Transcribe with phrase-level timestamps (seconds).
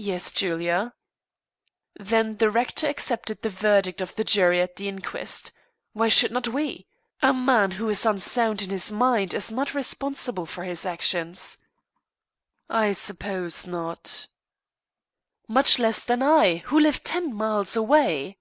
[0.00, 0.94] "Yes, Julia."
[1.94, 5.52] "Then the rector accepted the verdict of the jury at the inquest.
[5.92, 6.86] Why should not we?
[7.20, 11.58] A man who is unsound in his mind is not responsible for his actions."
[12.70, 14.28] "I suppose not."
[15.46, 18.38] "Much less, then, I who live ten miles away."